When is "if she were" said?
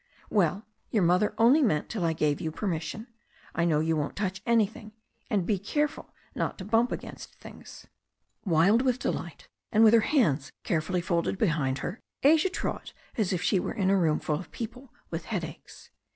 13.31-13.73